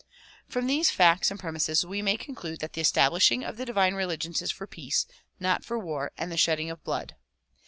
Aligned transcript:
From 0.49 0.65
these 0.65 0.89
facts 0.89 1.29
and 1.29 1.39
premises 1.39 1.85
we 1.85 2.01
may 2.01 2.17
conclude 2.17 2.59
that 2.59 2.73
the 2.73 2.81
estab 2.81 3.11
lishing 3.11 3.47
of 3.47 3.57
the 3.57 3.65
divine 3.67 3.93
religions 3.93 4.41
is 4.41 4.49
for 4.49 4.65
peace, 4.65 5.05
not 5.39 5.63
for 5.63 5.77
war 5.77 6.11
and 6.17 6.31
the 6.31 6.37
shedding 6.37 6.71
of 6.71 6.83
blood. 6.83 7.15